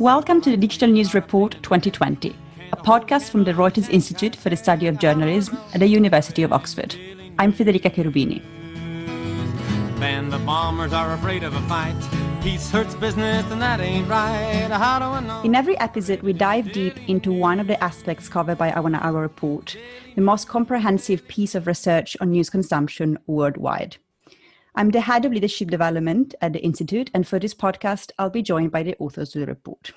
Welcome 0.00 0.40
to 0.40 0.50
the 0.50 0.56
Digital 0.56 0.88
News 0.88 1.14
Report 1.14 1.52
2020, 1.62 2.34
a 2.72 2.76
podcast 2.76 3.30
from 3.30 3.44
the 3.44 3.52
Reuters 3.52 3.88
Institute 3.88 4.34
for 4.34 4.50
the 4.50 4.56
Study 4.56 4.88
of 4.88 4.98
Journalism 4.98 5.56
at 5.72 5.78
the 5.78 5.86
University 5.86 6.42
of 6.42 6.52
Oxford. 6.52 6.96
I'm 7.38 7.52
Federica 7.52 7.94
Cherubini. 7.94 8.42
Man, 10.00 10.30
the 10.30 10.40
bombers 10.40 10.92
are 10.92 11.12
afraid 11.12 11.44
of 11.44 11.54
a 11.54 11.60
fight. 11.68 11.94
Peace 12.42 12.68
hurts 12.72 12.96
business, 12.96 13.48
and 13.52 13.62
that 13.62 13.78
ain't 13.78 14.08
right. 14.08 14.68
How 14.68 14.98
do 14.98 15.04
I 15.04 15.20
know? 15.20 15.42
In 15.42 15.54
every 15.54 15.78
episode, 15.78 16.22
we 16.22 16.32
dive 16.32 16.72
deep 16.72 16.98
into 17.08 17.32
one 17.32 17.60
of 17.60 17.68
the 17.68 17.82
aspects 17.82 18.28
covered 18.28 18.58
by 18.58 18.72
our, 18.72 18.92
our 18.96 19.22
report, 19.22 19.76
the 20.16 20.22
most 20.22 20.48
comprehensive 20.48 21.28
piece 21.28 21.54
of 21.54 21.68
research 21.68 22.16
on 22.20 22.32
news 22.32 22.50
consumption 22.50 23.16
worldwide. 23.28 23.98
I'm 24.76 24.90
the 24.90 25.00
head 25.00 25.24
of 25.24 25.32
leadership 25.32 25.70
development 25.70 26.34
at 26.40 26.52
the 26.52 26.58
Institute, 26.58 27.08
and 27.14 27.28
for 27.28 27.38
this 27.38 27.54
podcast, 27.54 28.10
I'll 28.18 28.28
be 28.28 28.42
joined 28.42 28.72
by 28.72 28.82
the 28.82 28.96
authors 28.98 29.32
of 29.36 29.40
the 29.40 29.46
report. 29.46 29.92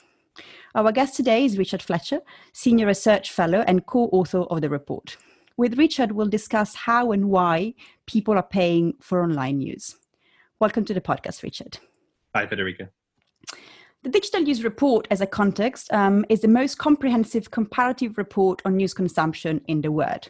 Our 0.75 0.91
guest 0.91 1.15
today 1.15 1.45
is 1.45 1.57
Richard 1.57 1.81
Fletcher, 1.81 2.19
Senior 2.53 2.85
Research 2.85 3.31
Fellow 3.31 3.63
and 3.65 3.87
co 3.87 4.01
author 4.09 4.41
of 4.41 4.61
the 4.61 4.69
report. 4.69 5.17
With 5.57 5.79
Richard, 5.79 6.11
we'll 6.11 6.27
discuss 6.27 6.75
how 6.75 7.11
and 7.11 7.31
why 7.31 7.73
people 8.05 8.35
are 8.35 8.43
paying 8.43 8.93
for 9.01 9.23
online 9.23 9.57
news. 9.57 9.95
Welcome 10.59 10.85
to 10.85 10.93
the 10.93 11.01
podcast, 11.01 11.41
Richard. 11.41 11.79
Hi, 12.35 12.45
Federica. 12.45 12.89
The 14.03 14.09
Digital 14.09 14.41
News 14.41 14.63
Report, 14.63 15.07
as 15.09 15.21
a 15.21 15.27
context, 15.27 15.91
um, 15.91 16.23
is 16.29 16.41
the 16.41 16.47
most 16.47 16.77
comprehensive 16.77 17.49
comparative 17.49 18.17
report 18.17 18.61
on 18.63 18.77
news 18.77 18.93
consumption 18.93 19.59
in 19.67 19.81
the 19.81 19.91
world 19.91 20.29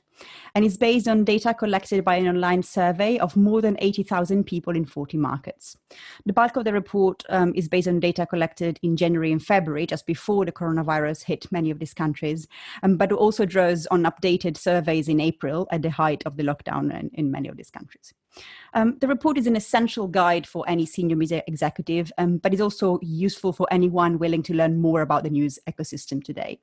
and 0.55 0.65
is 0.65 0.77
based 0.77 1.07
on 1.07 1.25
data 1.25 1.53
collected 1.53 2.03
by 2.03 2.15
an 2.15 2.27
online 2.29 2.63
survey 2.63 3.19
of 3.19 3.35
more 3.35 3.61
than 3.61 3.77
80,000 3.79 4.45
people 4.45 4.75
in 4.75 4.85
40 4.85 5.17
markets. 5.17 5.77
The 6.25 6.33
bulk 6.33 6.55
of 6.55 6.63
the 6.63 6.73
report 6.73 7.23
um, 7.29 7.53
is 7.55 7.67
based 7.67 7.89
on 7.89 7.99
data 7.99 8.25
collected 8.25 8.79
in 8.81 8.95
January 8.95 9.33
and 9.33 9.43
February, 9.43 9.85
just 9.85 10.07
before 10.07 10.45
the 10.45 10.51
coronavirus 10.51 11.25
hit 11.25 11.51
many 11.51 11.69
of 11.69 11.79
these 11.79 11.93
countries, 11.93 12.47
um, 12.83 12.95
but 12.95 13.11
also 13.11 13.45
draws 13.45 13.85
on 13.87 14.03
updated 14.03 14.57
surveys 14.57 15.09
in 15.09 15.19
April 15.19 15.67
at 15.71 15.81
the 15.81 15.91
height 15.91 16.23
of 16.25 16.37
the 16.37 16.43
lockdown 16.43 16.97
in, 16.97 17.11
in 17.13 17.31
many 17.31 17.49
of 17.49 17.57
these 17.57 17.69
countries. 17.69 18.13
Um, 18.73 18.97
the 18.99 19.07
report 19.07 19.37
is 19.37 19.47
an 19.47 19.55
essential 19.55 20.07
guide 20.07 20.45
for 20.45 20.63
any 20.67 20.85
senior 20.85 21.15
media 21.15 21.43
executive, 21.47 22.11
um, 22.17 22.37
but 22.37 22.53
is 22.53 22.61
also 22.61 22.99
useful 23.01 23.53
for 23.53 23.67
anyone 23.71 24.19
willing 24.19 24.43
to 24.43 24.53
learn 24.53 24.79
more 24.79 25.01
about 25.01 25.23
the 25.23 25.29
news 25.29 25.59
ecosystem 25.67 26.23
today. 26.23 26.59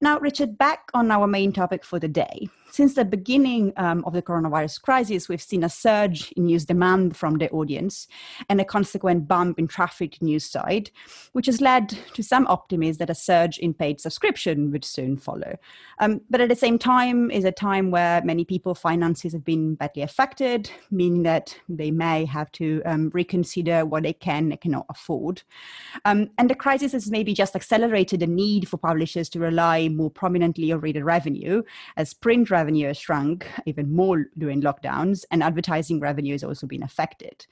Now, 0.00 0.18
Richard, 0.20 0.56
back 0.58 0.90
on 0.94 1.10
our 1.10 1.26
main 1.26 1.52
topic 1.52 1.84
for 1.84 1.98
the 1.98 2.08
day. 2.08 2.48
Since 2.70 2.94
the 2.94 3.04
beginning 3.04 3.72
um, 3.76 4.04
of 4.04 4.12
the 4.12 4.22
coronavirus 4.22 4.82
crisis, 4.82 5.28
we've 5.28 5.42
seen 5.42 5.64
a 5.64 5.68
surge 5.68 6.32
in 6.32 6.46
news 6.46 6.64
demand 6.64 7.16
from 7.16 7.38
the 7.38 7.50
audience 7.50 8.06
and 8.48 8.60
a 8.60 8.64
consequent 8.64 9.26
bump 9.26 9.58
in 9.58 9.66
traffic 9.66 10.20
news 10.20 10.44
side, 10.44 10.90
which 11.32 11.46
has 11.46 11.60
led 11.60 11.88
to 12.14 12.22
some 12.22 12.46
optimism 12.46 12.98
that 12.98 13.10
a 13.10 13.14
surge 13.14 13.58
in 13.58 13.74
paid 13.74 14.00
subscription 14.00 14.70
would 14.70 14.84
soon 14.84 15.16
follow. 15.16 15.56
Um, 15.98 16.20
but 16.30 16.40
at 16.40 16.48
the 16.48 16.56
same 16.56 16.78
time, 16.78 17.30
is 17.30 17.44
a 17.44 17.52
time 17.52 17.90
where 17.90 18.22
many 18.22 18.44
people's 18.44 18.78
finances 18.78 19.32
have 19.32 19.44
been 19.44 19.74
badly 19.74 20.02
affected, 20.02 20.70
meaning 20.90 21.22
that 21.24 21.56
they 21.68 21.90
may 21.90 22.24
have 22.26 22.52
to 22.52 22.82
um, 22.84 23.10
reconsider 23.14 23.84
what 23.84 24.02
they 24.02 24.12
can 24.12 24.52
and 24.52 24.60
cannot 24.60 24.86
afford. 24.90 25.42
Um, 26.04 26.30
and 26.38 26.50
the 26.50 26.54
crisis 26.54 26.92
has 26.92 27.10
maybe 27.10 27.34
just 27.34 27.56
accelerated 27.56 28.20
the 28.20 28.26
need 28.26 28.68
for 28.68 28.76
publishers 28.76 29.28
to 29.30 29.40
rely 29.40 29.88
more 29.88 30.10
prominently 30.10 30.70
on 30.72 30.80
reader 30.80 31.04
revenue 31.04 31.62
as 31.96 32.14
print 32.14 32.50
revenue 32.50 32.57
has 32.58 32.96
shrunk 32.96 33.46
even 33.66 33.92
more 33.92 34.26
during 34.36 34.62
lockdowns, 34.62 35.24
and 35.30 35.42
advertising 35.42 36.00
revenue 36.00 36.32
has 36.32 36.44
also 36.44 36.66
been 36.66 36.82
affected. 36.82 37.46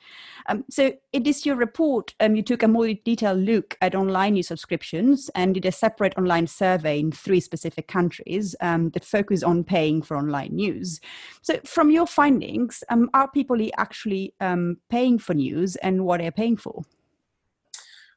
Um, 0.48 0.64
so, 0.70 0.92
in 1.12 1.22
this 1.22 1.44
year 1.44 1.54
report, 1.54 2.14
um, 2.20 2.36
you 2.36 2.42
took 2.42 2.62
a 2.62 2.68
more 2.68 2.92
detailed 3.04 3.40
look 3.40 3.76
at 3.80 3.94
online 3.94 4.34
news 4.34 4.48
subscriptions 4.48 5.30
and 5.34 5.54
did 5.54 5.64
a 5.64 5.72
separate 5.72 6.16
online 6.16 6.46
survey 6.46 7.00
in 7.00 7.12
three 7.12 7.40
specific 7.40 7.88
countries 7.88 8.54
um, 8.60 8.90
that 8.90 9.04
focus 9.04 9.42
on 9.42 9.64
paying 9.64 10.02
for 10.02 10.16
online 10.16 10.54
news. 10.54 11.00
So, 11.42 11.58
from 11.64 11.90
your 11.90 12.06
findings, 12.06 12.82
um, 12.88 13.10
are 13.14 13.30
people 13.30 13.56
actually 13.78 14.34
um, 14.40 14.78
paying 14.90 15.18
for 15.18 15.34
news 15.34 15.76
and 15.76 16.04
what 16.04 16.20
are 16.20 16.24
they 16.24 16.30
paying 16.30 16.56
for? 16.56 16.82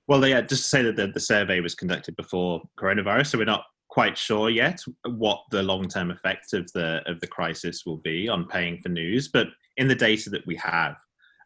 Well, 0.08 0.26
yeah, 0.26 0.42
just 0.42 0.64
to 0.64 0.70
say 0.70 0.82
that 0.82 0.96
the, 0.96 1.08
the 1.08 1.20
survey 1.20 1.60
was 1.60 1.76
conducted 1.76 2.16
before 2.16 2.64
coronavirus, 2.80 3.28
so 3.28 3.38
we're 3.38 3.46
not 3.46 3.66
quite 3.90 4.18
sure 4.18 4.50
yet 4.50 4.80
what 5.06 5.42
the 5.52 5.64
long-term 5.64 6.12
effect 6.12 6.54
of 6.54 6.72
the 6.74 7.02
of 7.06 7.20
the 7.20 7.28
crisis 7.28 7.86
will 7.86 7.98
be 7.98 8.30
on 8.30 8.48
paying 8.48 8.80
for 8.82 8.90
news. 8.90 9.28
But 9.28 9.48
in 9.78 9.88
the 9.88 9.96
data 9.96 10.30
that 10.30 10.46
we 10.46 10.56
have 10.58 10.96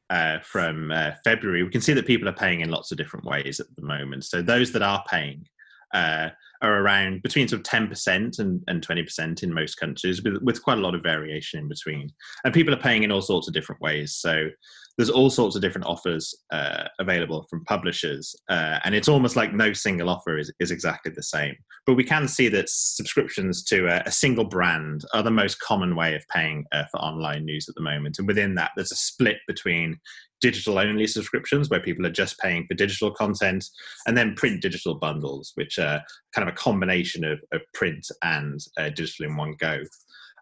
uh, 0.10 0.40
from 0.40 0.92
uh, 0.92 1.12
February, 1.24 1.64
we 1.64 1.70
can 1.70 1.82
see 1.82 1.94
that 1.94 2.06
people 2.06 2.28
are 2.28 2.34
paying 2.34 2.62
in 2.62 2.70
lots 2.70 2.92
of 2.92 2.98
different 2.98 3.26
ways 3.26 3.60
at 3.60 3.68
the 3.76 3.86
moment. 3.86 4.26
So 4.26 4.42
those 4.42 4.72
that 4.74 4.82
are 4.82 5.04
paying 5.10 5.46
uh, 5.94 6.30
are 6.62 6.82
around 6.82 7.22
between 7.22 7.48
sort 7.48 7.60
of 7.60 7.66
10% 7.66 8.40
and, 8.40 8.62
and 8.68 8.86
20% 8.86 9.44
in 9.44 9.54
most 9.54 9.76
countries, 9.76 10.24
with, 10.24 10.38
with 10.42 10.64
quite 10.64 10.78
a 10.78 10.82
lot 10.82 10.96
of 10.96 11.04
variation 11.04 11.60
in 11.60 11.68
between. 11.68 12.10
And 12.44 12.54
people 12.54 12.74
are 12.74 12.78
paying 12.78 13.04
in 13.04 13.12
all 13.12 13.22
sorts 13.22 13.48
of 13.48 13.54
different 13.54 13.82
ways. 13.82 14.16
So 14.16 14.50
there's 14.98 15.10
all 15.10 15.30
sorts 15.30 15.56
of 15.56 15.62
different 15.62 15.88
offers 15.88 16.34
uh, 16.52 16.84
available 17.00 17.46
from 17.50 17.66
publishers, 17.66 18.36
uh, 18.50 18.80
and 18.84 18.94
it's 18.94 19.08
almost 19.08 19.36
like 19.36 19.54
no 19.54 19.74
single 19.74 20.10
offer 20.10 20.38
is, 20.38 20.52
is 20.60 20.72
exactly 20.72 21.12
the 21.16 21.24
same. 21.24 21.56
But 21.86 21.96
we 21.96 22.04
can 22.04 22.28
see 22.28 22.48
that 22.50 22.70
subscriptions 22.70 23.64
to 23.66 23.88
a, 23.88 24.04
a 24.06 24.12
single 24.12 24.46
brand 24.46 25.04
are 25.14 25.24
the 25.24 25.32
most 25.32 25.60
common 25.60 25.96
way 25.96 26.16
of 26.16 26.24
paying 26.34 26.66
uh, 26.72 26.84
for 26.92 27.00
online 27.00 27.46
news 27.46 27.68
at 27.68 27.76
the 27.76 27.82
moment. 27.82 28.18
And 28.20 28.28
within 28.28 28.56
that, 28.56 28.72
there's 28.76 28.92
a 28.92 28.96
split 28.96 29.38
between 29.48 29.98
digital 30.44 30.78
only 30.78 31.08
subscriptions 31.08 31.70
where 31.70 31.80
people 31.80 32.06
are 32.06 32.12
just 32.12 32.38
paying 32.38 32.66
for 32.68 32.74
digital 32.74 33.10
content 33.10 33.66
and 34.06 34.18
then 34.18 34.36
print 34.36 34.62
digital 34.62 34.94
bundles 34.94 35.54
which 35.56 35.80
are 35.80 36.02
kind 36.36 36.48
of 36.48 36.54
a 36.54 36.58
combination 36.58 37.24
of, 37.24 37.40
of 37.54 37.62
print 37.74 38.06
and 38.24 38.60
uh, 38.78 38.90
digital 38.90 39.26
in 39.26 39.38
one 39.38 39.56
go 39.58 39.80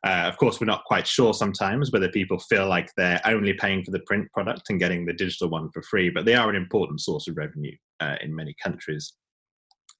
uh, 0.05 0.25
of 0.27 0.37
course, 0.37 0.59
we're 0.59 0.65
not 0.65 0.85
quite 0.85 1.05
sure 1.05 1.33
sometimes 1.33 1.91
whether 1.91 2.09
people 2.09 2.39
feel 2.39 2.67
like 2.67 2.89
they're 2.97 3.21
only 3.25 3.53
paying 3.53 3.83
for 3.83 3.91
the 3.91 4.01
print 4.07 4.31
product 4.31 4.63
and 4.69 4.79
getting 4.79 5.05
the 5.05 5.13
digital 5.13 5.49
one 5.49 5.69
for 5.71 5.81
free, 5.83 6.09
but 6.09 6.25
they 6.25 6.33
are 6.33 6.49
an 6.49 6.55
important 6.55 7.01
source 7.01 7.27
of 7.27 7.37
revenue 7.37 7.75
uh, 7.99 8.15
in 8.21 8.35
many 8.35 8.55
countries. 8.61 9.13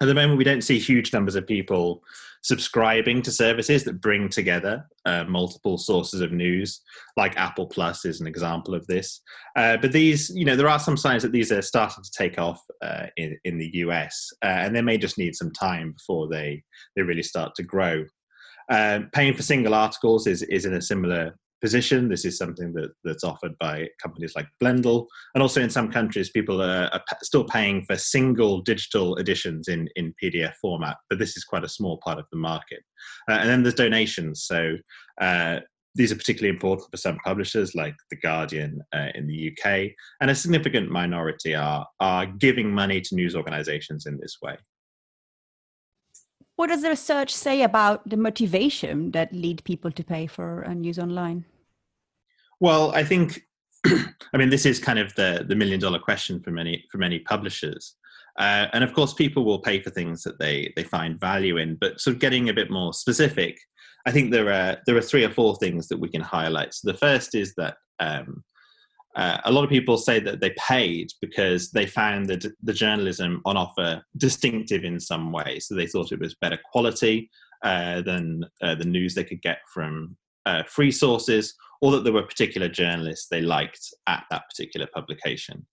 At 0.02 0.08
the 0.08 0.16
moment, 0.16 0.40
we 0.40 0.44
don't 0.44 0.64
see 0.64 0.80
huge 0.80 1.14
numbers 1.14 1.36
of 1.36 1.46
people 1.46 2.02
subscribing 2.42 3.22
to 3.22 3.32
services 3.32 3.84
that 3.84 4.02
bring 4.02 4.30
together 4.30 4.84
uh, 5.06 5.26
multiple 5.26 5.78
sources 5.78 6.22
of 6.22 6.32
news, 6.32 6.82
like 7.18 7.38
Apple 7.38 7.68
Plus 7.68 8.04
is 8.04 8.20
an 8.20 8.26
example 8.26 8.74
of 8.74 8.88
this. 8.88 9.22
Uh, 9.56 9.78
but 9.78 9.92
these, 9.92 10.32
you 10.32 10.44
know, 10.44 10.56
there 10.56 10.68
are 10.68 10.80
some 10.80 10.98
signs 10.98 11.22
that 11.22 11.32
these 11.32 11.52
are 11.52 11.62
starting 11.62 12.04
to 12.04 12.12
take 12.18 12.40
off 12.40 12.60
uh, 12.82 13.06
in, 13.18 13.38
in 13.44 13.60
the 13.60 13.70
US, 13.76 14.34
uh, 14.44 14.48
and 14.48 14.76
they 14.76 14.82
may 14.82 14.98
just 14.98 15.20
need 15.20 15.36
some 15.36 15.52
time 15.52 15.92
before 15.92 16.28
they, 16.28 16.64
they 16.96 17.04
really 17.04 17.22
start 17.22 17.54
to 17.56 17.64
grow. 17.64 18.04
Um, 18.70 19.10
paying 19.14 19.34
for 19.34 19.44
single 19.44 19.74
articles 19.74 20.28
is, 20.28 20.44
is 20.44 20.66
in 20.66 20.74
a 20.74 20.82
similar 20.82 21.36
position. 21.62 22.10
This 22.10 22.26
is 22.26 22.38
something 22.38 22.74
that, 22.74 22.92
that's 23.04 23.24
offered 23.24 23.58
by 23.60 23.88
companies 24.02 24.34
like 24.36 24.48
Blendle. 24.62 25.06
And 25.36 25.42
also 25.42 25.62
in 25.62 25.70
some 25.70 25.92
countries, 25.92 26.32
people 26.32 26.62
are, 26.62 26.90
are, 26.92 27.04
still 27.22 27.44
paying 27.44 27.86
for 27.86 27.96
single 27.96 28.62
digital 28.62 29.16
editions 29.18 29.68
in, 29.68 29.88
in 29.96 30.14
PDF 30.22 30.54
format, 30.62 30.98
but 31.10 31.20
this 31.20 31.38
is 31.38 31.44
quite 31.44 31.64
a 31.64 31.70
small 31.70 31.98
part 32.04 32.20
of 32.20 32.26
the 32.32 32.38
market. 32.38 32.84
Uh, 33.30 33.34
and 33.34 33.50
then 33.50 33.64
there's 33.64 33.76
donations. 33.76 34.44
So 34.44 34.76
uh, 35.22 35.60
these 35.96 36.12
are 36.12 36.16
particularly 36.16 36.54
important 36.54 36.90
for 36.90 36.98
some 36.98 37.18
publishers 37.24 37.76
like 37.76 37.96
The 38.10 38.18
Guardian 38.18 38.82
uh, 38.94 39.10
in 39.14 39.28
the 39.28 39.52
UK. 39.52 39.92
And 40.20 40.32
a 40.32 40.36
significant 40.36 40.90
minority 40.90 41.54
are, 41.54 41.86
are 42.00 42.26
giving 42.26 42.74
money 42.74 43.02
to 43.02 43.16
news 43.16 43.36
organizations 43.36 44.06
in 44.06 44.18
this 44.20 44.38
way. 44.42 44.58
What 46.56 46.68
does 46.68 46.82
the 46.82 46.90
research 46.90 47.34
say 47.34 47.64
about 47.64 48.08
the 48.08 48.18
motivation 48.18 49.12
that 49.12 49.34
lead 49.34 49.64
people 49.64 49.92
to 49.92 50.04
pay 50.04 50.28
for 50.28 50.66
news 50.76 51.00
online? 51.00 51.46
Well, 52.60 52.92
I 52.92 53.04
think, 53.04 53.42
I 53.86 54.38
mean, 54.38 54.50
this 54.50 54.66
is 54.66 54.80
kind 54.80 55.00
of 55.00 55.14
the 55.16 55.46
the 55.48 55.56
million 55.56 55.80
dollar 55.80 56.00
question 56.00 56.42
for 56.42 56.52
many 56.52 56.86
for 56.92 56.98
many 56.98 57.20
publishers. 57.20 57.96
Uh, 58.40 58.68
and 58.74 58.84
of 58.84 58.94
course, 58.94 59.14
people 59.14 59.44
will 59.44 59.60
pay 59.60 59.82
for 59.82 59.90
things 59.90 60.24
that 60.24 60.40
they 60.40 60.72
they 60.76 60.84
find 60.84 61.20
value 61.20 61.58
in. 61.58 61.78
But 61.82 62.00
sort 62.00 62.16
of 62.16 62.22
getting 62.22 62.50
a 62.50 62.54
bit 62.54 62.70
more 62.70 62.94
specific, 62.94 63.58
I 64.06 64.12
think 64.12 64.32
there 64.32 64.52
are 64.52 64.78
there 64.86 64.96
are 64.96 65.02
three 65.02 65.24
or 65.24 65.32
four 65.32 65.56
things 65.56 65.88
that 65.88 66.00
we 66.00 66.10
can 66.10 66.22
highlight. 66.22 66.74
So 66.74 66.92
the 66.92 66.98
first 66.98 67.36
is 67.36 67.54
that 67.56 67.78
um, 68.00 68.44
uh, 69.16 69.38
a 69.44 69.52
lot 69.52 69.64
of 69.64 69.70
people 69.70 69.98
say 69.98 70.20
that 70.20 70.40
they 70.40 70.52
paid 70.52 71.12
because 71.22 71.72
they 71.72 71.86
found 71.86 72.28
the, 72.28 72.52
the 72.64 72.74
journalism 72.74 73.42
on 73.46 73.58
offer 73.58 74.04
distinctive 74.18 74.84
in 74.84 75.00
some 75.00 75.32
way. 75.32 75.60
So 75.60 75.76
they 75.76 75.88
thought 75.88 76.12
it 76.12 76.20
was 76.20 76.36
better 76.36 76.60
quality 76.72 77.30
uh, 77.64 78.02
than 78.02 78.46
uh, 78.62 78.76
the 78.76 78.86
news 78.86 79.14
they 79.14 79.24
could 79.24 79.42
get 79.42 79.60
from 79.74 80.16
uh, 80.46 80.64
free 80.64 80.92
sources, 80.92 81.54
or 81.82 81.92
that 81.92 82.04
there 82.04 82.14
were 82.14 82.24
particular 82.24 82.70
journalists 82.70 83.28
they 83.28 83.42
liked 83.42 83.94
at 84.08 84.24
that 84.32 84.44
particular 84.50 84.88
publication. 84.94 85.66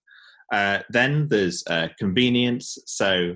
Uh, 0.53 0.81
then 0.91 1.29
there's 1.29 1.63
convenience. 1.99 2.79
So 2.87 3.35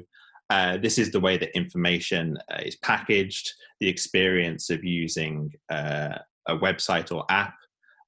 this 0.81 0.99
is 0.99 1.11
the 1.11 1.21
way 1.21 1.37
that 1.37 1.57
information 1.57 2.37
is 2.61 2.77
packaged, 2.77 3.51
the 3.81 3.89
experience 3.89 4.71
of 4.71 4.85
using 4.85 5.53
a 5.71 6.19
website 6.49 7.15
or 7.15 7.25
app 7.31 7.55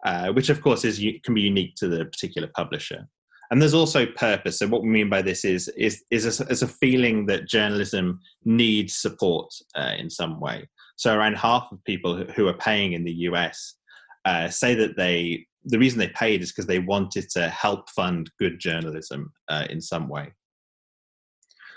uh, 0.05 0.33
which 0.33 0.51
of 0.51 0.61
course 0.61 0.85
is 0.85 0.99
can 1.25 1.35
be 1.35 1.43
unique 1.43 1.75
to 1.77 1.89
the 1.89 2.05
particular 2.05 2.49
publisher. 2.55 3.07
and 3.51 3.61
there's 3.61 3.75
also 3.75 4.07
purpose. 4.07 4.59
So 4.59 4.67
what 4.67 4.83
we 4.83 4.89
mean 4.89 5.09
by 5.09 5.23
this 5.23 5.45
is 5.45 5.69
is 5.77 6.05
is 6.11 6.41
a, 6.41 6.47
is 6.49 6.63
a 6.63 6.69
feeling 6.69 7.27
that 7.27 7.49
journalism 7.49 8.21
needs 8.45 8.97
support 8.97 9.53
uh, 9.75 9.95
in 9.99 10.11
some 10.11 10.41
way. 10.41 10.69
So 10.97 11.15
around 11.15 11.37
half 11.37 11.69
of 11.73 11.85
people 11.85 12.25
who 12.37 12.49
are 12.49 12.59
paying 12.69 12.93
in 12.93 13.05
the 13.05 13.19
US 13.29 13.75
uh, 14.25 14.49
say 14.49 14.75
that 14.75 14.97
they 14.97 15.47
the 15.65 15.79
reason 15.79 15.99
they 15.99 16.09
paid 16.09 16.43
is 16.43 16.53
because 16.53 16.67
they 16.67 16.79
wanted 16.79 17.31
to 17.31 17.49
help 17.49 17.89
fund 17.91 18.31
good 18.39 18.59
journalism 18.59 19.33
uh, 19.49 19.67
in 19.71 19.81
some 19.81 20.09
way. 20.09 20.33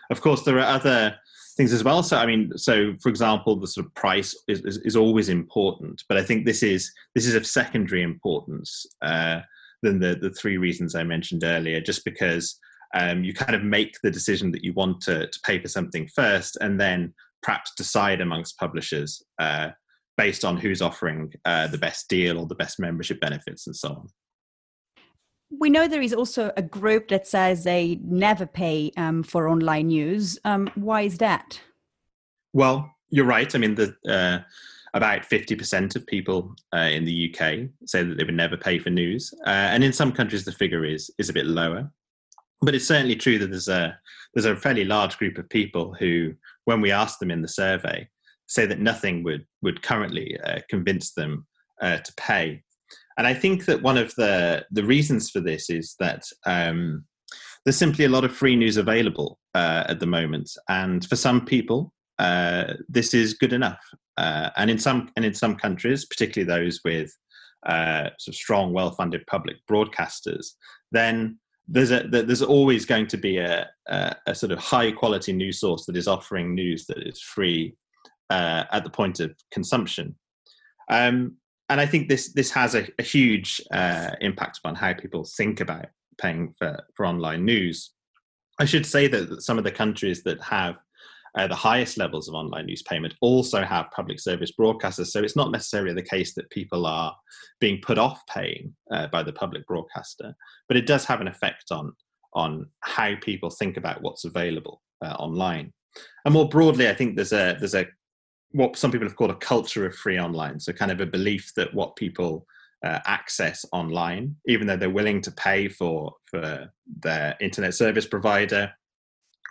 Of 0.09 0.21
course, 0.21 0.44
there 0.44 0.59
are 0.59 0.75
other 0.75 1.15
things 1.57 1.74
as 1.74 1.83
well. 1.83 2.04
So, 2.04 2.18
I 2.18 2.25
mean, 2.25 2.51
so 2.56 2.94
for 3.01 3.09
example, 3.09 3.59
the 3.59 3.68
sort 3.68 3.88
of 3.88 3.94
price 3.95 4.36
is, 4.48 4.62
is, 4.62 4.77
is 4.77 4.95
always 4.95 5.27
important, 5.27 6.04
but 6.07 6.18
I 6.18 6.24
think 6.24 6.45
this 6.45 6.63
is 6.63 6.92
this 7.15 7.25
is 7.25 7.36
of 7.36 7.45
secondary 7.45 8.04
importance 8.04 8.86
uh, 9.01 9.42
than 9.81 10.00
the 10.00 10.15
the 10.21 10.30
three 10.30 10.57
reasons 10.57 10.95
I 10.95 11.04
mentioned 11.04 11.44
earlier. 11.44 11.81
Just 11.81 12.06
because 12.06 12.57
um, 12.95 13.24
you 13.24 13.33
kind 13.33 13.56
of 13.56 13.63
make 13.63 13.95
the 14.04 14.12
decision 14.12 14.51
that 14.51 14.63
you 14.63 14.74
want 14.74 15.01
to 15.01 15.27
to 15.27 15.39
pay 15.44 15.59
for 15.59 15.68
something 15.68 16.07
first, 16.15 16.57
and 16.62 16.80
then 16.80 17.13
perhaps 17.42 17.74
decide 17.75 18.21
amongst 18.21 18.57
publishers 18.57 19.21
uh, 19.39 19.69
based 20.15 20.45
on 20.45 20.57
who's 20.57 20.81
offering 20.81 21.31
uh, 21.45 21.68
the 21.68 21.77
best 21.77 22.07
deal 22.10 22.39
or 22.39 22.48
the 22.48 22.56
best 22.56 22.80
membership 22.80 23.19
benefits 23.19 23.68
and 23.68 23.75
so 23.75 23.89
on. 23.89 24.07
We 25.49 25.69
know 25.69 25.88
there 25.88 26.01
is 26.01 26.13
also 26.13 26.51
a 26.57 26.61
group 26.61 27.07
that 27.09 27.27
says 27.27 27.63
they 27.63 27.99
never 28.03 28.45
pay 28.45 28.91
um, 28.97 29.23
for 29.23 29.47
online 29.47 29.88
news. 29.88 30.38
Um, 30.44 30.69
why 30.75 31.01
is 31.01 31.17
that? 31.19 31.61
Well, 32.53 32.94
you're 33.09 33.25
right. 33.25 33.53
I 33.53 33.57
mean, 33.57 33.75
the, 33.75 33.95
uh, 34.09 34.39
about 34.94 35.21
50% 35.21 35.95
of 35.95 36.05
people 36.05 36.53
uh, 36.73 36.89
in 36.91 37.05
the 37.05 37.33
UK 37.33 37.69
say 37.85 38.03
that 38.03 38.17
they 38.17 38.23
would 38.23 38.33
never 38.33 38.57
pay 38.57 38.79
for 38.79 38.89
news. 38.89 39.33
Uh, 39.45 39.49
and 39.71 39.83
in 39.83 39.94
some 39.94 40.11
countries, 40.11 40.44
the 40.44 40.51
figure 40.51 40.83
is, 40.83 41.09
is 41.17 41.29
a 41.29 41.33
bit 41.33 41.45
lower. 41.45 41.89
But 42.61 42.75
it's 42.75 42.88
certainly 42.88 43.15
true 43.15 43.39
that 43.39 43.51
there's 43.51 43.69
a, 43.69 43.97
there's 44.33 44.45
a 44.45 44.55
fairly 44.55 44.83
large 44.83 45.17
group 45.17 45.38
of 45.38 45.50
people 45.50 45.93
who, 45.93 46.33
when 46.65 46.81
we 46.81 46.91
ask 46.91 47.19
them 47.19 47.31
in 47.31 47.41
the 47.41 47.47
survey, 47.47 48.07
say 48.47 48.65
that 48.65 48.79
nothing 48.79 49.23
would 49.23 49.45
would 49.61 49.81
currently 49.81 50.39
uh, 50.41 50.59
convince 50.69 51.11
them 51.11 51.45
uh, 51.81 51.97
to 51.97 52.13
pay. 52.15 52.63
And 53.17 53.25
I 53.25 53.33
think 53.33 53.65
that 53.65 53.81
one 53.81 53.97
of 53.97 54.13
the 54.15 54.65
the 54.71 54.83
reasons 54.83 55.29
for 55.29 55.39
this 55.39 55.69
is 55.69 55.95
that 55.99 56.23
um, 56.45 57.05
there's 57.63 57.77
simply 57.77 58.05
a 58.05 58.09
lot 58.09 58.23
of 58.23 58.35
free 58.35 58.55
news 58.55 58.77
available 58.77 59.39
uh, 59.55 59.83
at 59.87 59.99
the 59.99 60.05
moment, 60.05 60.51
and 60.69 61.05
for 61.05 61.15
some 61.15 61.45
people, 61.45 61.93
uh, 62.19 62.73
this 62.87 63.13
is 63.13 63.33
good 63.33 63.53
enough. 63.53 63.83
Uh, 64.17 64.49
and 64.57 64.69
in 64.69 64.79
some 64.79 65.09
and 65.15 65.25
in 65.25 65.33
some 65.33 65.55
countries, 65.55 66.05
particularly 66.05 66.47
those 66.47 66.79
with 66.85 67.11
uh, 67.65 68.09
sort 68.19 68.33
of 68.33 68.35
strong, 68.35 68.73
well-funded 68.73 69.25
public 69.27 69.57
broadcasters, 69.69 70.47
then 70.91 71.37
there's 71.67 71.91
a 71.91 72.07
there's 72.07 72.41
always 72.41 72.85
going 72.85 73.07
to 73.07 73.17
be 73.17 73.37
a, 73.37 73.67
a, 73.87 74.15
a 74.27 74.35
sort 74.35 74.51
of 74.51 74.59
high 74.59 74.91
quality 74.91 75.33
news 75.33 75.59
source 75.59 75.85
that 75.85 75.97
is 75.97 76.07
offering 76.07 76.55
news 76.55 76.85
that 76.85 76.99
is 76.99 77.21
free 77.21 77.75
uh, 78.29 78.63
at 78.71 78.83
the 78.83 78.89
point 78.89 79.19
of 79.19 79.35
consumption. 79.51 80.15
Um, 80.89 81.37
and 81.69 81.81
I 81.81 81.85
think 81.85 82.07
this 82.07 82.33
this 82.33 82.51
has 82.51 82.75
a, 82.75 82.87
a 82.99 83.03
huge 83.03 83.61
uh, 83.71 84.11
impact 84.21 84.59
upon 84.59 84.75
how 84.75 84.93
people 84.93 85.25
think 85.25 85.59
about 85.59 85.87
paying 86.19 86.53
for, 86.57 86.79
for 86.95 87.05
online 87.05 87.45
news. 87.45 87.91
I 88.59 88.65
should 88.65 88.85
say 88.85 89.07
that 89.07 89.41
some 89.41 89.57
of 89.57 89.63
the 89.63 89.71
countries 89.71 90.23
that 90.23 90.41
have 90.41 90.75
uh, 91.37 91.47
the 91.47 91.55
highest 91.55 91.97
levels 91.97 92.27
of 92.27 92.33
online 92.33 92.65
news 92.65 92.81
payment 92.81 93.13
also 93.21 93.63
have 93.63 93.91
public 93.91 94.19
service 94.19 94.51
broadcasters. 94.59 95.07
So 95.07 95.21
it's 95.21 95.35
not 95.35 95.51
necessarily 95.51 95.93
the 95.93 96.01
case 96.01 96.33
that 96.33 96.49
people 96.49 96.87
are 96.87 97.15
being 97.59 97.79
put 97.81 97.99
off 97.99 98.21
paying 98.27 98.75
uh, 98.91 99.07
by 99.07 99.21
the 99.21 99.33
public 99.33 99.65
broadcaster, 99.67 100.35
but 100.67 100.77
it 100.77 100.87
does 100.87 101.05
have 101.05 101.21
an 101.21 101.27
effect 101.27 101.65
on 101.71 101.93
on 102.33 102.67
how 102.81 103.13
people 103.21 103.49
think 103.49 103.77
about 103.77 104.01
what's 104.01 104.25
available 104.25 104.81
uh, 105.03 105.13
online. 105.13 105.73
And 106.25 106.33
more 106.33 106.47
broadly, 106.47 106.89
I 106.89 106.93
think 106.93 107.15
there's 107.15 107.33
a 107.33 107.55
there's 107.59 107.75
a 107.75 107.87
what 108.51 108.77
some 108.77 108.91
people 108.91 109.07
have 109.07 109.15
called 109.15 109.31
a 109.31 109.35
culture 109.35 109.85
of 109.85 109.95
free 109.95 110.19
online. 110.19 110.59
So, 110.59 110.73
kind 110.73 110.91
of 110.91 111.01
a 111.01 111.05
belief 111.05 111.53
that 111.55 111.73
what 111.73 111.95
people 111.95 112.45
uh, 112.85 112.99
access 113.05 113.65
online, 113.71 114.35
even 114.47 114.67
though 114.67 114.77
they're 114.77 114.89
willing 114.89 115.21
to 115.21 115.31
pay 115.31 115.67
for 115.67 116.13
for 116.29 116.71
their 117.01 117.35
internet 117.41 117.73
service 117.73 118.05
provider, 118.05 118.71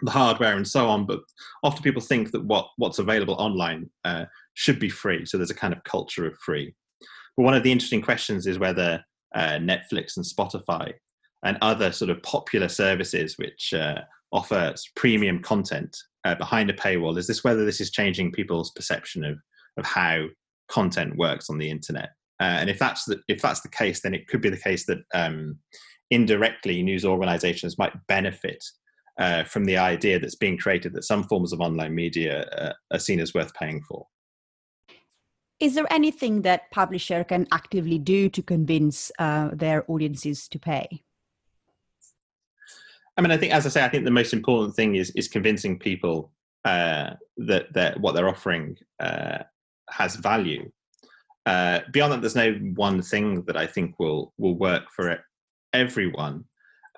the 0.02 0.10
hardware, 0.10 0.56
and 0.56 0.66
so 0.66 0.88
on, 0.88 1.06
but 1.06 1.20
often 1.62 1.82
people 1.82 2.02
think 2.02 2.31
that 2.32 2.44
what 2.44 2.69
what's 2.76 2.98
available 2.98 3.34
online 3.34 3.90
uh, 4.04 4.25
should 4.54 4.78
be 4.78 4.88
free. 4.88 5.26
So, 5.26 5.37
there's 5.37 5.50
a 5.50 5.54
kind 5.54 5.75
of 5.75 5.84
culture 5.84 6.26
of 6.26 6.38
free. 6.38 6.75
But 7.37 7.44
one 7.44 7.54
of 7.54 7.62
the 7.62 7.72
interesting 7.72 8.02
questions 8.02 8.46
is 8.46 8.58
whether 8.58 9.04
uh, 9.34 9.58
Netflix 9.58 10.16
and 10.16 10.25
Spotify 10.25 10.94
and 11.44 11.58
other 11.60 11.92
sort 11.92 12.10
of 12.10 12.22
popular 12.22 12.69
services 12.69 13.37
which 13.37 13.75
uh, 13.75 14.00
offer 14.32 14.75
premium 14.94 15.42
content 15.42 15.96
uh, 16.26 16.34
behind 16.34 16.69
a 16.70 16.73
paywall 16.73 17.17
is 17.17 17.26
this 17.26 17.44
whether 17.44 17.64
this 17.64 17.81
is 17.81 17.90
changing 17.90 18.32
people's 18.32 18.70
perception 18.73 19.25
of 19.25 19.38
of 19.76 19.84
how 19.84 20.26
content 20.69 21.17
works 21.17 21.49
on 21.49 21.58
the 21.58 21.70
internet? 21.70 22.11
Uh, 22.40 22.58
and 22.61 22.69
if 22.69 22.78
that's 22.78 23.05
the 23.05 23.20
if 23.28 23.40
that's 23.40 23.61
the 23.61 23.69
case 23.69 24.00
then 24.00 24.14
it 24.14 24.26
could 24.26 24.40
be 24.40 24.50
the 24.50 24.56
case 24.69 24.84
that 24.87 24.99
um, 25.14 25.58
indirectly 26.11 26.82
news 26.82 27.05
organizations 27.05 27.78
might 27.78 27.94
benefit 28.08 28.62
uh, 29.19 29.44
from 29.44 29.64
the 29.64 29.76
idea 29.76 30.19
that's 30.19 30.34
being 30.34 30.58
created 30.58 30.93
that 30.93 31.05
some 31.05 31.25
forms 31.25 31.52
of 31.52 31.61
online 31.61 31.94
media 31.94 32.44
uh, 32.58 32.73
are 32.93 32.99
seen 32.99 33.20
as 33.20 33.32
worth 33.32 33.55
paying 33.55 33.81
for. 33.88 34.06
Is 35.58 35.75
there 35.75 35.90
anything 35.90 36.43
that 36.43 36.70
publisher 36.70 37.25
can 37.25 37.46
actively 37.50 37.99
do 37.99 38.28
to 38.28 38.43
convince 38.43 39.11
uh, 39.19 39.50
their 39.55 39.90
audiences 39.90 40.49
to 40.49 40.58
pay 40.58 41.02
I 43.16 43.22
mean, 43.22 43.30
I 43.30 43.36
think, 43.36 43.52
as 43.52 43.66
I 43.66 43.70
say, 43.70 43.84
I 43.84 43.88
think 43.88 44.04
the 44.04 44.10
most 44.10 44.32
important 44.32 44.74
thing 44.74 44.96
is 44.96 45.10
is 45.10 45.28
convincing 45.28 45.78
people 45.78 46.32
uh, 46.64 47.10
that 47.38 47.72
that 47.72 48.00
what 48.00 48.14
they're 48.14 48.28
offering 48.28 48.76
uh, 49.00 49.38
has 49.90 50.16
value. 50.16 50.70
Uh, 51.46 51.80
beyond 51.92 52.12
that, 52.12 52.20
there's 52.20 52.34
no 52.36 52.52
one 52.74 53.00
thing 53.00 53.42
that 53.46 53.56
I 53.56 53.66
think 53.66 53.98
will 53.98 54.34
will 54.36 54.56
work 54.58 54.84
for 54.94 55.18
everyone. 55.72 56.44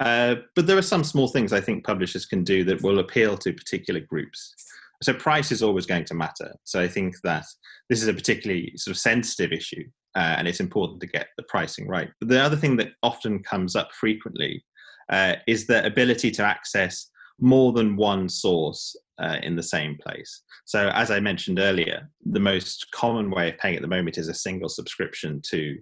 Uh, 0.01 0.37
but 0.55 0.67
there 0.67 0.79
are 0.79 0.83
some 0.83 1.05
small 1.05 1.29
things 1.29 1.53
I 1.53 1.61
think 1.61 1.85
publishers 1.85 2.25
can 2.25 2.45
do 2.45 2.65
that 2.65 2.83
will 2.83 3.01
appeal 3.01 3.37
to 3.39 3.53
particular 3.53 4.01
groups. 4.01 4.55
So 5.03 5.13
price 5.13 5.53
is 5.53 5.63
always 5.63 5.87
going 5.87 6.05
to 6.07 6.15
matter. 6.15 6.55
So 6.65 6.81
I 6.81 6.89
think 6.89 7.17
that 7.25 7.45
this 7.89 8.01
is 8.01 8.09
a 8.09 8.15
particularly 8.15 8.73
sort 8.77 8.97
of 8.97 9.01
sensitive 9.01 9.53
issue, 9.53 9.85
uh, 10.17 10.35
and 10.39 10.49
it's 10.49 10.61
important 10.61 11.01
to 11.01 11.07
get 11.07 11.29
the 11.37 11.45
pricing 11.45 11.87
right. 11.87 12.11
But 12.21 12.29
the 12.29 12.41
other 12.41 12.57
thing 12.57 12.77
that 12.77 12.93
often 13.03 13.43
comes 13.43 13.77
up 13.77 13.91
frequently 13.93 14.65
uh, 15.11 15.35
is 15.47 15.67
the 15.67 15.85
ability 15.87 16.31
to 16.33 16.45
access 16.45 17.11
more 17.41 17.73
than 17.73 17.97
one 17.97 18.29
source 18.29 18.97
uh, 19.19 19.37
in 19.43 19.57
the 19.57 19.63
same 19.63 19.97
place. 19.97 20.43
So, 20.65 20.91
as 20.91 21.11
I 21.11 21.21
mentioned 21.21 21.59
earlier, 21.59 22.09
the 22.25 22.41
most 22.41 22.87
common 22.93 23.31
way 23.31 23.51
of 23.51 23.59
paying 23.59 23.77
at 23.77 23.83
the 23.83 23.89
moment 23.89 24.19
is 24.19 24.29
a 24.29 24.35
single 24.35 24.69
subscription 24.69 25.41
to 25.51 25.79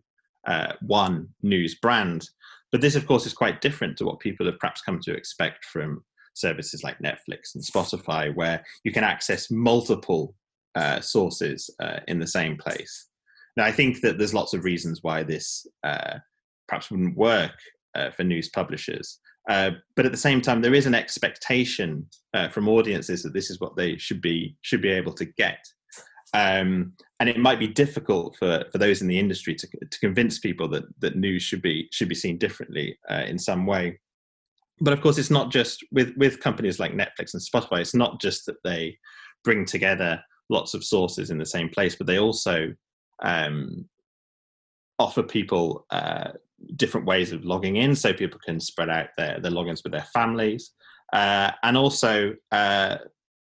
uh, 0.47 0.73
one 0.81 1.29
news 1.43 1.75
brand. 1.75 2.29
But 2.73 2.81
this, 2.81 2.95
of 2.95 3.07
course, 3.07 3.27
is 3.27 3.33
quite 3.33 3.61
different 3.61 3.97
to 3.99 4.05
what 4.05 4.21
people 4.21 4.47
have 4.47 4.59
perhaps 4.59 4.83
come 4.83 5.01
to 5.01 5.15
expect 5.15 5.65
from 5.65 6.05
services 6.35 6.85
like 6.85 6.99
Netflix 6.99 7.55
and 7.55 7.65
Spotify, 7.65 8.35
where 8.35 8.65
you 8.85 8.93
can 8.93 9.05
access 9.05 9.51
multiple 9.51 10.35
uh, 10.75 11.01
sources 11.01 11.71
uh, 11.81 12.01
in 12.07 12.19
the 12.19 12.27
same 12.27 12.57
place. 12.57 13.09
Now, 13.57 13.65
I 13.65 13.73
think 13.73 14.03
that 14.03 14.19
there's 14.19 14.35
lots 14.35 14.53
of 14.53 14.65
reasons 14.65 15.03
why 15.03 15.23
this 15.23 15.67
uh, 15.83 16.19
perhaps 16.69 16.91
wouldn't 16.91 17.17
work 17.17 17.57
uh, 17.95 18.11
for 18.11 18.25
news 18.25 18.51
publishers. 18.51 19.19
Uh, 19.49 19.71
but 19.95 20.05
at 20.05 20.13
the 20.13 20.19
same 20.19 20.41
time, 20.41 20.61
there 20.61 20.75
is 20.75 20.87
an 20.87 20.95
expectation 20.95 22.07
uh, 22.35 22.49
from 22.49 22.69
audiences 22.69 23.23
that 23.23 23.33
this 23.33 23.51
is 23.51 23.61
what 23.61 23.77
they 23.77 23.97
should 23.97 24.21
be 24.21 24.57
should 24.63 24.83
be 24.83 24.89
able 24.91 25.13
to 25.13 25.25
get, 25.25 25.65
um, 26.35 26.93
and 27.21 27.29
it 27.29 27.39
might 27.39 27.59
be 27.59 27.69
difficult 27.69 28.37
for, 28.37 28.65
for 28.73 28.79
those 28.79 29.01
in 29.03 29.09
the 29.09 29.19
industry 29.19 29.55
to, 29.55 29.69
to 29.91 29.99
convince 30.01 30.39
people 30.39 30.69
that, 30.69 30.83
that 31.01 31.17
news 31.17 31.43
should 31.43 31.63
be 31.63 31.89
should 31.93 32.09
be 32.09 32.15
seen 32.15 32.39
differently 32.39 32.99
uh, 33.09 33.23
in 33.27 33.39
some 33.39 33.67
way. 33.67 33.99
But 34.81 34.93
of 34.93 35.01
course, 35.01 35.17
it's 35.17 35.31
not 35.31 35.53
just 35.53 35.85
with 35.93 36.13
with 36.17 36.41
companies 36.41 36.81
like 36.81 36.93
Netflix 36.93 37.33
and 37.33 37.43
Spotify. 37.43 37.81
It's 37.81 37.95
not 37.95 38.21
just 38.21 38.47
that 38.47 38.63
they 38.65 38.99
bring 39.45 39.65
together 39.65 40.21
lots 40.51 40.75
of 40.75 40.85
sources 40.85 41.31
in 41.31 41.39
the 41.39 41.47
same 41.47 41.69
place, 41.69 41.95
but 41.95 42.07
they 42.07 42.19
also 42.19 42.75
um, 43.23 43.89
offer 44.99 45.23
people 45.23 45.87
uh, 45.91 46.31
different 46.77 47.07
ways 47.07 47.33
of 47.33 47.45
logging 47.45 47.77
in 47.77 47.95
so 47.95 48.13
people 48.13 48.41
can 48.45 48.61
spread 48.61 48.91
out 48.91 49.09
their, 49.17 49.41
their 49.41 49.53
logins 49.53 49.83
with 49.83 49.93
their 49.93 50.07
families. 50.13 50.73
Uh, 51.13 51.51
and 51.63 51.77
also, 51.77 52.35
uh, 52.53 52.97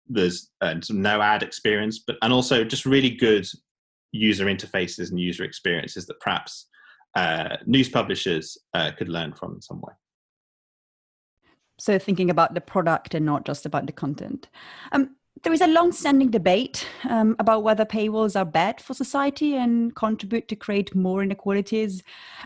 there's 0.09 0.51
uh, 0.61 0.75
no 0.91 1.21
ad 1.21 1.43
experience, 1.43 2.01
but 2.01 2.17
and 2.23 2.33
also 2.33 2.65
just 2.65 2.85
really 2.85 3.11
good 3.11 3.47
user 4.13 4.47
interfaces 4.47 5.11
and 5.11 5.21
user 5.21 5.45
experiences 5.45 6.07
that 6.07 6.19
perhaps 6.21 6.67
uh, 7.15 7.57
news 7.67 7.89
publishers 7.89 8.59
uh, 8.75 8.91
could 8.97 9.09
learn 9.09 9.33
from 9.33 9.55
in 9.55 9.63
some 9.63 9.81
way. 9.81 9.93
So, 11.79 11.99
thinking 11.99 12.29
about 12.29 12.55
the 12.55 12.61
product 12.61 13.15
and 13.15 13.25
not 13.25 13.47
just 13.47 13.65
about 13.65 13.87
the 13.87 13.93
content. 13.93 14.49
Um, 14.93 15.17
there 15.43 15.53
is 15.53 15.61
a 15.61 15.67
long-standing 15.67 16.31
debate 16.31 16.87
um, 17.09 17.35
about 17.39 17.63
whether 17.63 17.85
paywalls 17.85 18.39
are 18.39 18.45
bad 18.45 18.81
for 18.81 18.93
society 18.93 19.57
and 19.57 19.95
contribute 19.95 20.49
to 20.49 20.57
create 20.57 20.95
more 20.95 21.23
inequalities. 21.23 22.03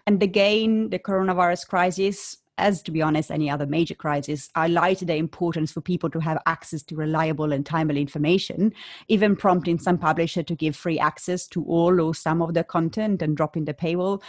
And 0.07 0.23
again, 0.23 0.91
the 0.91 0.99
coronavirus 0.99 1.67
crisis 1.67 2.39
as 2.59 2.83
to 2.83 2.93
be 2.93 3.03
honest, 3.03 3.31
any 3.31 3.51
other 3.51 3.67
major 3.67 3.95
crisis, 3.95 4.49
highlighted 4.57 5.09
the 5.09 5.17
importance 5.17 5.73
for 5.73 5.81
people 5.81 6.09
to 6.11 6.21
have 6.21 6.41
access 6.47 6.83
to 6.83 6.95
reliable 6.95 7.53
and 7.53 7.67
timely 7.67 8.01
information, 8.01 8.73
even 9.09 9.35
prompting 9.35 9.79
some 9.79 9.99
publisher 9.99 10.43
to 10.43 10.55
give 10.55 10.77
free 10.77 10.99
access 10.99 11.47
to 11.49 11.65
all 11.65 12.01
or 12.01 12.15
some 12.15 12.41
of 12.41 12.55
their 12.55 12.65
content 12.65 13.23
and 13.23 13.37
dropping 13.37 13.65
the 13.65 13.75
paywall. 13.75 14.23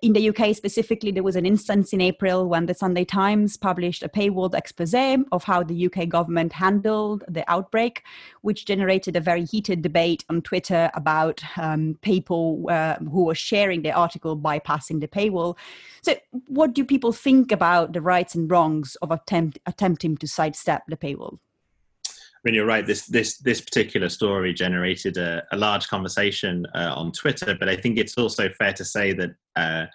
In 0.00 0.12
the 0.12 0.28
UK 0.28 0.54
specifically, 0.54 1.10
there 1.10 1.22
was 1.22 1.36
an 1.36 1.46
instance 1.46 1.92
in 1.92 2.00
April 2.00 2.48
when 2.48 2.66
the 2.66 2.74
Sunday 2.74 3.04
Times 3.04 3.56
published 3.56 4.02
a 4.02 4.08
paywalled 4.08 4.54
expose 4.54 4.94
of 5.32 5.44
how 5.44 5.62
the 5.62 5.86
UK 5.86 6.08
government 6.08 6.52
handled 6.52 7.24
the 7.28 7.48
outbreak, 7.50 8.02
which 8.42 8.64
generated 8.66 9.16
a 9.16 9.20
very 9.20 9.44
heated 9.44 9.82
debate 9.82 10.24
on 10.28 10.42
Twitter 10.42 10.90
about 10.94 11.42
um, 11.56 11.98
people 12.02 12.64
uh, 12.68 12.96
who 12.96 13.24
were 13.24 13.34
sharing 13.34 13.82
the 13.82 13.92
article 13.92 14.36
bypassing 14.36 15.00
the 15.00 15.08
paywall. 15.08 15.56
So, 16.02 16.16
what 16.48 16.74
do 16.74 16.84
people 16.84 17.12
think 17.12 17.52
about 17.52 17.92
the 17.92 18.00
rights 18.00 18.34
and 18.34 18.50
wrongs 18.50 18.96
of 19.02 19.10
attempt, 19.10 19.58
attempting 19.66 20.16
to 20.18 20.28
sidestep 20.28 20.82
the 20.88 20.96
paywall? 20.96 21.38
Mean, 22.44 22.54
you're 22.54 22.66
right. 22.66 22.84
This 22.84 23.06
this 23.06 23.38
this 23.38 23.60
particular 23.60 24.08
story 24.08 24.52
generated 24.52 25.16
a, 25.16 25.44
a 25.52 25.56
large 25.56 25.86
conversation 25.88 26.66
uh, 26.74 26.92
on 26.96 27.12
Twitter, 27.12 27.56
but 27.58 27.68
I 27.68 27.76
think 27.76 27.98
it's 27.98 28.18
also 28.18 28.48
fair 28.48 28.72
to 28.72 28.84
say 28.84 29.12
that 29.12 29.30
uh, 29.54 29.86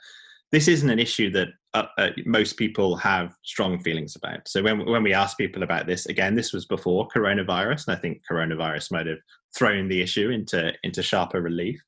this 0.53 0.69
isn't 0.69 0.89
an 0.89 0.99
issue 0.99 1.29
that 1.31 1.49
uh, 1.73 1.83
uh, 1.97 2.09
most 2.25 2.55
people 2.55 2.95
have 2.95 3.35
strong 3.43 3.79
feelings 3.79 4.15
about. 4.15 4.47
So 4.47 4.63
when 4.63 4.85
when 4.85 5.03
we 5.03 5.13
ask 5.13 5.37
people 5.37 5.63
about 5.63 5.87
this, 5.87 6.05
again, 6.05 6.35
this 6.35 6.53
was 6.53 6.65
before 6.65 7.09
coronavirus, 7.09 7.87
and 7.87 7.97
I 7.97 7.99
think 7.99 8.21
coronavirus 8.29 8.91
might 8.91 9.07
have 9.07 9.19
thrown 9.53 9.89
the 9.89 10.01
issue 10.01 10.29
into 10.29 10.73
into 10.83 11.03
sharper 11.03 11.41
relief. 11.41 11.81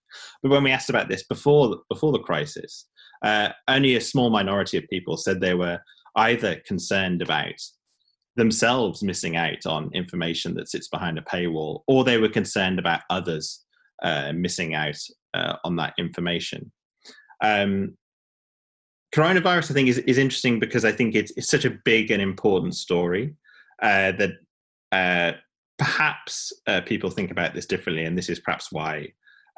But 0.43 0.51
when 0.51 0.63
we 0.63 0.71
asked 0.71 0.89
about 0.89 1.07
this 1.07 1.23
before 1.23 1.77
before 1.87 2.11
the 2.11 2.19
crisis, 2.19 2.85
uh, 3.23 3.49
only 3.69 3.95
a 3.95 4.01
small 4.01 4.29
minority 4.29 4.77
of 4.77 4.89
people 4.89 5.15
said 5.15 5.39
they 5.39 5.53
were 5.53 5.79
either 6.17 6.57
concerned 6.65 7.21
about 7.21 7.61
themselves 8.39 9.03
missing 9.03 9.35
out 9.35 9.65
on 9.65 9.91
information 9.93 10.55
that 10.55 10.69
sits 10.69 10.87
behind 10.87 11.17
a 11.19 11.21
paywall, 11.21 11.81
or 11.87 12.03
they 12.03 12.17
were 12.17 12.29
concerned 12.29 12.79
about 12.79 13.01
others 13.09 13.63
uh, 14.01 14.31
missing 14.33 14.73
out 14.73 14.97
uh, 15.33 15.55
on 15.63 15.75
that 15.75 15.93
information. 15.99 16.71
Um, 17.43 17.97
coronavirus, 19.13 19.71
I 19.71 19.73
think, 19.73 19.89
is, 19.89 19.99
is 19.99 20.17
interesting 20.17 20.59
because 20.59 20.85
I 20.85 20.91
think 20.91 21.15
it's, 21.15 21.31
it's 21.37 21.49
such 21.49 21.65
a 21.65 21.77
big 21.85 22.11
and 22.11 22.21
important 22.21 22.75
story 22.75 23.35
uh, 23.81 24.13
that 24.13 24.31
uh, 24.91 25.37
perhaps 25.77 26.51
uh, 26.67 26.81
people 26.81 27.09
think 27.09 27.31
about 27.31 27.53
this 27.53 27.65
differently, 27.65 28.05
and 28.05 28.17
this 28.17 28.29
is 28.29 28.39
perhaps 28.39 28.71
why 28.71 29.09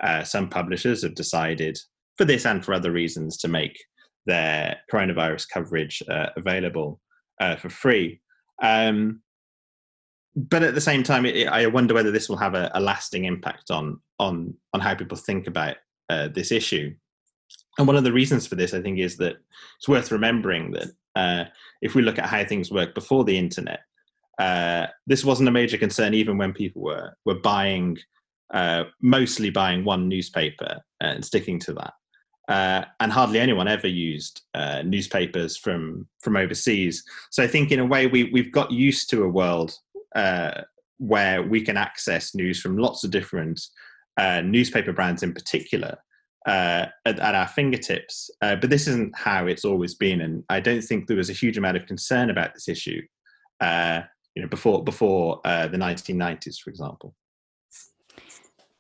uh, 0.04 0.24
some 0.24 0.50
publishers 0.50 1.04
have 1.04 1.16
decided, 1.16 1.78
for 2.18 2.26
this 2.26 2.46
and 2.46 2.66
for 2.66 2.74
other 2.74 2.92
reasons, 2.92 3.38
to 3.38 3.48
make 3.48 3.78
their 4.26 4.78
coronavirus 4.92 5.48
coverage 5.52 6.04
available 6.38 7.00
for 7.58 7.70
free. 7.70 8.22
Um, 8.62 9.22
but 10.36 10.64
at 10.64 10.76
the 10.76 10.82
same 10.82 11.04
time, 11.04 11.26
it, 11.26 11.48
I 11.48 11.66
wonder 11.68 11.94
whether 11.94 12.12
this 12.12 12.30
will 12.30 12.38
have 12.38 12.56
a, 12.56 12.72
a, 12.74 12.80
lasting 12.80 13.26
impact 13.26 13.70
on 13.70 14.00
on 14.20 14.54
on 14.74 14.80
how 14.80 14.96
people 14.96 15.18
think 15.18 15.48
about 15.48 15.76
uh, 16.10 16.30
this 16.30 16.52
issue. 16.52 16.94
And 17.78 17.88
one 17.88 17.98
of 17.98 18.04
the 18.04 18.14
reasons 18.14 18.48
for 18.48 18.56
this, 18.56 18.74
I 18.74 18.82
think, 18.82 19.00
is 19.00 19.18
that 19.18 19.38
it's 19.78 19.88
worth 19.88 20.12
remembering 20.12 20.72
that 20.72 20.88
uh, 21.16 21.50
if 21.82 21.96
we 21.96 22.02
look 22.02 22.20
at 22.20 22.28
how 22.28 22.46
things 22.46 22.72
worked 22.72 22.96
before 22.96 23.24
the 23.24 23.38
internet, 23.38 23.82
uh, 24.40 24.88
this 25.08 25.26
wasn't 25.26 25.50
a 25.50 25.52
major 25.52 25.78
concern 25.78 26.14
even 26.14 26.38
when 26.38 26.54
people 26.54 26.82
were 26.82 27.14
were 27.26 27.40
buying, 27.40 27.98
uh, 28.54 28.86
mostly 29.02 29.50
buying 29.50 29.84
one 29.84 30.08
newspaper 30.08 30.80
and 31.02 31.26
sticking 31.26 31.60
to 31.60 31.74
that 31.74 31.94
uh, 32.52 32.84
and 33.00 33.14
hardly 33.14 33.40
anyone 33.40 33.70
ever 33.70 33.88
used 33.88 34.42
uh, 34.54 34.82
newspapers 34.82 35.56
from 35.56 36.06
from 36.20 36.36
overseas. 36.36 37.02
So 37.30 37.42
I 37.42 37.48
think 37.48 37.72
in 37.72 37.80
a 37.80 37.86
way 37.86 38.08
we 38.08 38.26
we've 38.26 38.52
got 38.52 38.72
used 38.72 39.10
to 39.12 39.24
a 39.24 39.30
world 39.30 39.74
uh, 40.16 40.64
where 40.98 41.42
we 41.44 41.62
can 41.62 41.78
access 41.78 42.36
news 42.36 42.60
from 42.60 42.78
lots 42.78 43.06
of 43.06 43.12
different 43.12 43.62
uh, 44.18 44.42
newspaper 44.42 44.92
brands 44.92 45.24
in 45.24 45.34
particular 45.34 45.98
uh, 46.46 46.88
at, 47.06 47.20
at, 47.20 47.36
our 47.36 47.48
fingertips. 47.48 48.30
Uh, 48.42 48.58
but 48.58 48.70
this 48.70 48.86
isn't 48.86 49.18
how 49.18 49.48
it's 49.48 49.64
always 49.64 49.96
been, 49.96 50.20
and 50.20 50.44
I 50.50 50.60
don't 50.60 50.82
think 50.82 51.08
there 51.08 51.16
was 51.16 51.30
a 51.30 51.34
huge 51.42 51.58
amount 51.58 51.78
of 51.78 51.86
concern 51.86 52.30
about 52.30 52.54
this 52.54 52.68
issue. 52.68 53.02
you 54.36 54.42
know, 54.42 54.50
before 54.50 54.84
before 54.84 55.40
the 55.46 55.78
1990s, 55.78 56.60
for 56.60 56.70
example. 56.70 57.16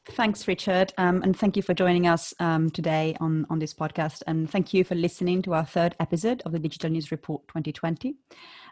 Thanks, 0.09 0.47
Richard, 0.47 0.93
um, 0.97 1.21
and 1.21 1.37
thank 1.37 1.55
you 1.55 1.61
for 1.61 1.75
joining 1.75 2.07
us 2.07 2.33
um, 2.39 2.71
today 2.71 3.15
on, 3.19 3.45
on 3.51 3.59
this 3.59 3.71
podcast. 3.71 4.23
And 4.25 4.49
thank 4.49 4.73
you 4.73 4.83
for 4.83 4.95
listening 4.95 5.43
to 5.43 5.53
our 5.53 5.63
third 5.63 5.95
episode 5.99 6.41
of 6.43 6.53
the 6.53 6.59
Digital 6.59 6.89
News 6.89 7.11
Report 7.11 7.47
2020. 7.47 8.15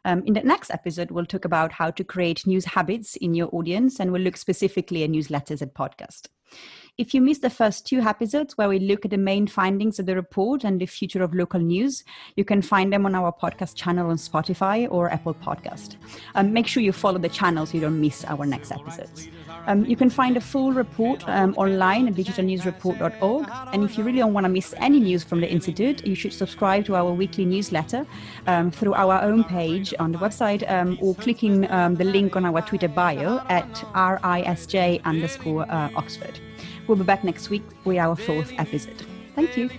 Um, 0.06 0.24
in 0.26 0.34
the 0.34 0.42
next 0.42 0.72
episode, 0.72 1.12
we'll 1.12 1.28
talk 1.28 1.46
about 1.46 1.72
how 1.72 1.92
to 1.92 2.04
create 2.04 2.48
news 2.48 2.66
habits 2.66 3.16
in 3.16 3.36
your 3.36 3.48
audience, 3.54 4.00
and 4.00 4.12
we'll 4.12 4.24
look 4.24 4.38
specifically 4.38 5.04
at 5.04 5.12
newsletters 5.12 5.62
and 5.62 5.72
podcast. 5.72 6.30
If 6.98 7.14
you 7.14 7.22
missed 7.22 7.44
the 7.44 7.50
first 7.52 7.86
two 7.86 8.02
episodes 8.02 8.58
where 8.58 8.68
we 8.68 8.80
look 8.80 9.06
at 9.06 9.12
the 9.12 9.18
main 9.18 9.46
findings 9.46 10.00
of 10.00 10.08
the 10.08 10.16
report 10.16 10.64
and 10.64 10.82
the 10.82 10.88
future 10.88 11.22
of 11.22 11.36
local 11.36 11.60
news, 11.60 12.04
you 12.36 12.44
can 12.44 12.62
find 12.64 12.92
them 12.92 13.06
on 13.06 13.14
our 13.14 13.32
podcast 13.32 13.76
channel 13.76 14.10
on 14.10 14.18
Spotify 14.18 14.88
or 14.90 15.12
Apple 15.12 15.36
Podcast. 15.36 15.96
Um, 16.34 16.52
make 16.52 16.66
sure 16.66 16.82
you 16.82 16.92
follow 16.92 17.20
the 17.20 17.30
channel 17.30 17.68
so 17.68 17.76
you 17.76 17.82
don't 17.82 18.02
miss 18.02 18.26
our 18.26 18.46
next 18.46 18.72
episodes. 18.72 19.30
Um, 19.70 19.86
you 19.86 19.96
can 19.96 20.10
find 20.10 20.36
a 20.36 20.42
full 20.42 20.74
report 20.74 21.24
um, 21.30 21.54
online 21.56 22.08
at 22.08 22.16
digitalnewsreport.org. 22.16 23.48
And 23.72 23.84
if 23.84 24.00
you 24.00 24.04
really 24.04 24.18
don't 24.18 24.34
want 24.34 24.46
to 24.46 24.50
miss 24.50 24.74
any 24.78 25.00
news 25.00 25.24
from 25.24 25.42
the 25.42 25.50
Institute, 25.50 26.06
you 26.08 26.16
should 26.16 26.34
subscribe 26.34 26.86
to 26.86 26.96
our 26.96 27.14
weekly 27.14 27.46
newsletter 27.46 28.08
um, 28.48 28.72
through 28.72 28.96
our 28.96 29.22
own 29.22 29.44
page 29.44 29.94
on 30.00 30.12
the 30.12 30.18
website 30.18 30.68
um, 30.72 30.98
or 31.02 31.14
clicking 31.14 31.70
um, 31.70 31.94
the 31.94 32.04
link 32.04 32.36
on 32.36 32.46
our 32.46 32.64
Twitter 32.64 32.88
bio 32.88 33.42
at 33.48 33.72
RISJ 33.94 35.04
underscore 35.04 35.72
uh, 35.72 35.92
Oxford. 35.96 36.40
We'll 36.88 36.98
be 36.98 37.04
back 37.04 37.24
next 37.24 37.52
week 37.52 37.64
with 37.86 38.00
our 38.00 38.16
fourth 38.16 38.52
episode. 38.58 39.06
Thank 39.36 39.56
you. 39.56 39.70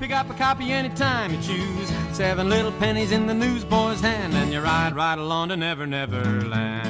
Pick 0.00 0.10
up 0.10 0.28
a 0.30 0.34
copy 0.34 0.72
anytime 0.72 1.32
you 1.32 1.40
choose. 1.42 1.92
Seven 2.12 2.48
little 2.48 2.72
pennies 2.72 3.12
in 3.12 3.28
the 3.28 3.34
newsboy's 3.34 4.00
hand, 4.00 4.34
and 4.34 4.52
you 4.52 4.60
ride 4.60 4.96
right 4.96 5.18
along 5.18 5.50
to 5.50 5.56
Never 5.56 5.86
Never 5.86 6.24
Land. 6.40 6.89